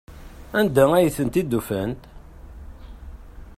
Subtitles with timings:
[0.59, 2.01] Anda ay tent-id-ufant?